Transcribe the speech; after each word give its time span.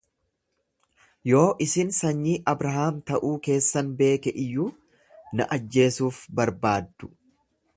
Yoo 1.31 1.41
isin 1.65 1.91
sanyii 1.97 2.39
Abrahaam 2.53 2.97
ta'uu 3.11 3.33
keessan 3.49 3.93
beeke 3.99 4.33
iyyuu, 4.45 4.67
na 5.37 5.47
ajjeesuuf 5.59 6.23
barbaaddu. 6.41 7.11